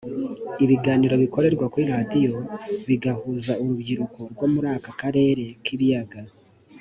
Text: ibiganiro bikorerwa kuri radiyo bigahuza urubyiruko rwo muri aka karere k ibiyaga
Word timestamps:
ibiganiro 0.63 1.13
bikorerwa 1.23 1.65
kuri 1.73 1.85
radiyo 1.93 2.35
bigahuza 2.87 3.51
urubyiruko 3.61 4.19
rwo 4.33 4.45
muri 4.53 4.67
aka 4.75 4.91
karere 5.01 5.43
k 5.63 5.65
ibiyaga 5.77 6.19